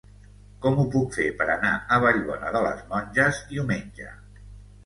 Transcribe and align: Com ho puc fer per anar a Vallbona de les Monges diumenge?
Com 0.61 0.77
ho 0.77 0.85
puc 0.95 1.11
fer 1.17 1.27
per 1.41 1.47
anar 1.57 1.73
a 1.75 1.99
Vallbona 2.05 2.55
de 2.57 2.63
les 2.69 2.81
Monges 2.95 3.43
diumenge? 3.53 4.09